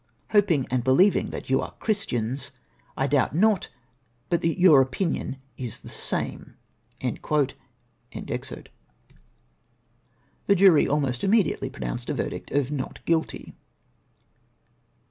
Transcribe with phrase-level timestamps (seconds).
[0.17, 2.53] * Hoping and believing that you are Christians,
[2.97, 3.69] I doubt not
[4.31, 6.55] but that your opinion is the same.'"
[6.99, 8.65] The
[10.55, 13.53] jury almost immediately pronounced a verdict of "Not Guilty."